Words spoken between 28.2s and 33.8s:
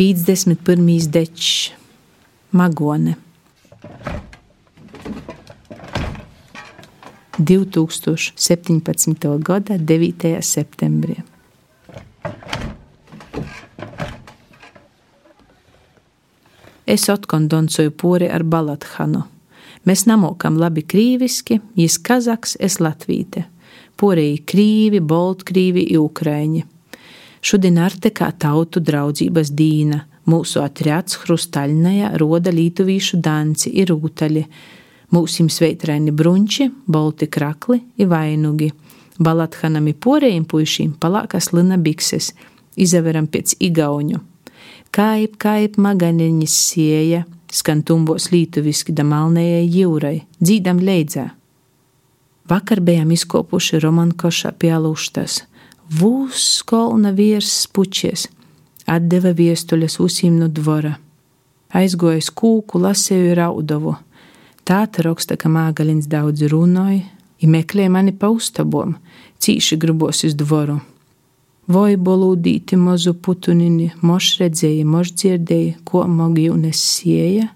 tautu draudzības dīna, mūsu atriāts hrustaļnajā roda lītuvīšu danci